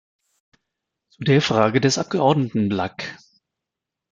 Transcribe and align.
Zu 1.09 1.21
der 1.25 1.43
Frage 1.43 1.79
des 1.79 1.99
Abgeordneten 1.99 2.69
Blak. 2.69 3.19